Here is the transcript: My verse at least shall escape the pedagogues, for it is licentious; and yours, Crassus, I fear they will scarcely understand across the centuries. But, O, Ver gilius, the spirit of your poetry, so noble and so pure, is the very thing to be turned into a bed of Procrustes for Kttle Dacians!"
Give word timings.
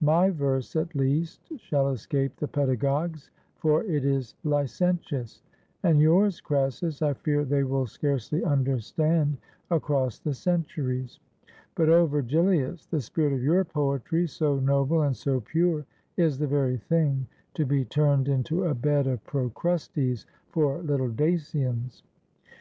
My 0.00 0.30
verse 0.30 0.74
at 0.74 0.96
least 0.96 1.42
shall 1.58 1.90
escape 1.90 2.34
the 2.34 2.48
pedagogues, 2.48 3.30
for 3.54 3.84
it 3.84 4.04
is 4.04 4.34
licentious; 4.42 5.42
and 5.84 6.00
yours, 6.00 6.40
Crassus, 6.40 7.02
I 7.02 7.12
fear 7.14 7.44
they 7.44 7.62
will 7.62 7.86
scarcely 7.86 8.42
understand 8.44 9.36
across 9.70 10.18
the 10.18 10.34
centuries. 10.34 11.20
But, 11.76 11.88
O, 11.88 12.04
Ver 12.06 12.22
gilius, 12.24 12.90
the 12.90 13.00
spirit 13.00 13.32
of 13.32 13.44
your 13.44 13.64
poetry, 13.64 14.26
so 14.26 14.58
noble 14.58 15.02
and 15.02 15.16
so 15.16 15.38
pure, 15.40 15.86
is 16.16 16.36
the 16.36 16.48
very 16.48 16.78
thing 16.78 17.28
to 17.54 17.64
be 17.64 17.84
turned 17.84 18.26
into 18.26 18.64
a 18.64 18.74
bed 18.74 19.06
of 19.06 19.22
Procrustes 19.22 20.26
for 20.48 20.82
Kttle 20.82 21.14
Dacians!" 21.14 22.02